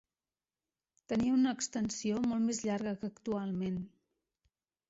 Tenia 1.11 1.33
una 1.35 1.53
extensió 1.57 2.23
molt 2.31 2.47
més 2.47 2.63
llarga 2.69 2.97
que 3.03 3.13
actualment. 3.15 3.81